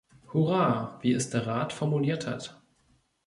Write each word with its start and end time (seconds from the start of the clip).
Hurra, 0.33 0.97
wie 1.03 1.11
es 1.13 1.29
der 1.29 1.45
Rat 1.45 1.73
formuliert 1.73 2.25
hat. 2.25 2.59